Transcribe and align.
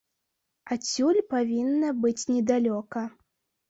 Адсюль 0.75 1.21
павінна 1.35 1.95
быць 2.03 2.19
недалёка. 2.35 3.09